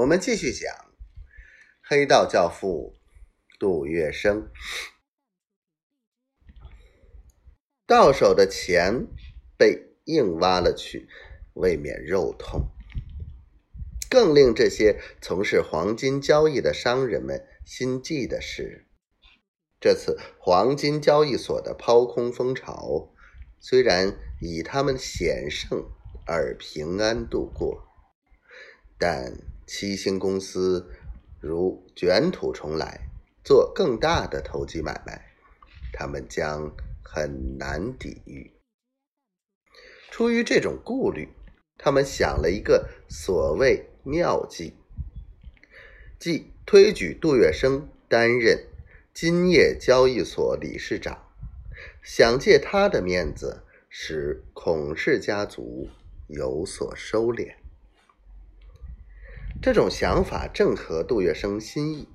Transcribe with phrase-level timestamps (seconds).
[0.00, 0.74] 我们继续讲
[1.82, 2.98] 黑道教父
[3.58, 4.46] 杜月笙。
[7.86, 9.06] 到手的钱
[9.58, 11.06] 被硬挖了去，
[11.52, 12.70] 未免肉痛。
[14.08, 18.86] 更令这些从事黄金交易的商人们心悸的是，
[19.78, 23.12] 这次黄金交易所的抛空风潮，
[23.58, 25.90] 虽然以他们险胜
[26.26, 27.86] 而平安度过，
[28.98, 29.34] 但
[29.72, 30.90] 七星公司
[31.38, 33.08] 如卷土重来，
[33.44, 35.32] 做更大的投机买卖，
[35.92, 36.74] 他们将。
[37.12, 38.52] 很难抵御。
[40.12, 41.28] 出于这种顾虑，
[41.76, 44.74] 他们想了一个所谓妙计，
[46.20, 48.64] 即推举杜月笙担任
[49.12, 51.20] 金业交易所理事长，
[52.00, 55.88] 想借他的面子使孔氏家族
[56.28, 57.56] 有所收敛。
[59.62, 62.08] 这种想法正合杜月笙心意。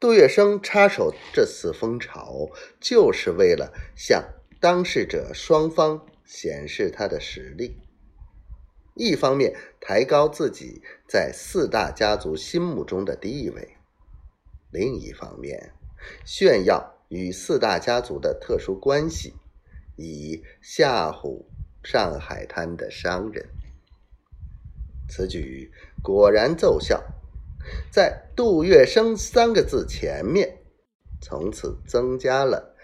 [0.00, 2.50] 杜月笙插手这次风潮，
[2.80, 4.24] 就是为了向
[4.60, 7.80] 当事者双方显示他的实力。
[8.96, 13.76] 一方面抬高自己在四大家族心目中的地位，
[14.72, 15.72] 另一方面
[16.24, 19.34] 炫耀与四大家族的特殊关系，
[19.96, 21.44] 以吓唬
[21.84, 23.48] 上海滩的商人。
[25.08, 27.04] 此举果然奏效。
[27.90, 30.58] 在“杜月笙”三个字前面，
[31.22, 32.74] 从此增加了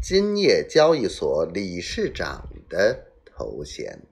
[0.00, 4.02] 金业交易所理事长的头衔。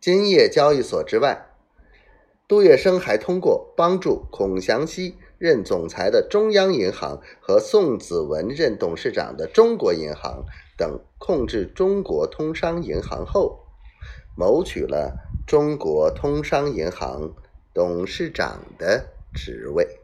[0.00, 1.46] 金业交易所之外，
[2.48, 10.44] 杜月笙还通过帮助孔祥熙任总裁的中央银行和宋子文任董事长的中国银行
[10.76, 13.60] 等控制中国通商银行后，
[14.36, 15.16] 谋取了
[15.46, 17.34] 中国通商银行。
[17.74, 19.98] 董事长的职位。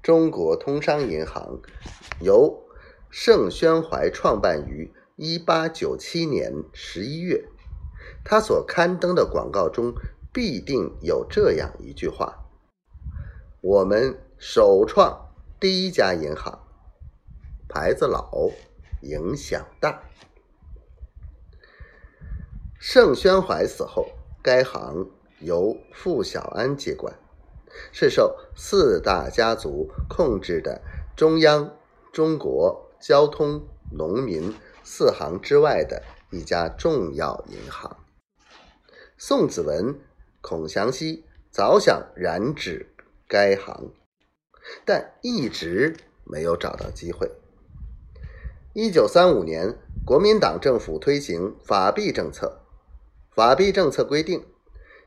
[0.00, 1.60] 中国通商银行
[2.20, 2.62] 由
[3.10, 7.48] 盛宣怀创办于一八九七年十一月，
[8.24, 9.92] 他所刊登的广告中
[10.32, 12.46] 必定有这样一句话
[13.60, 16.60] ：“我们首创第一家银行，
[17.68, 18.50] 牌子老，
[19.02, 20.04] 影响大。”
[22.86, 24.10] 盛宣怀死后，
[24.42, 25.08] 该行。
[25.40, 27.14] 由傅小安接管，
[27.92, 30.82] 是受四大家族控制的
[31.16, 31.74] 中央、
[32.12, 37.96] 中国、交通、农民四行之外的一家重要银行。
[39.16, 39.98] 宋子文、
[40.42, 42.94] 孔祥熙早想染指
[43.26, 43.94] 该行，
[44.84, 47.30] 但一直没有找到机会。
[48.74, 52.63] 一九三五年，国民党政府推行法币政策，
[53.34, 54.44] 法币政策规定。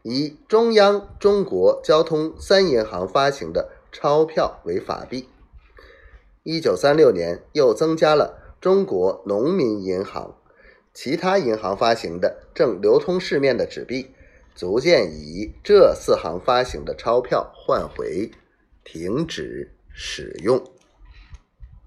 [0.04, 5.28] 以中央、中国、交通三银行发行的钞票为法币。
[6.44, 10.38] 一九三六年，又增加了中国农民银行，
[10.94, 14.14] 其他银行发行的正流通市面的纸币，
[14.56, 18.32] 逐渐以这四行发行的钞票换回，
[18.86, 20.64] 停止使用。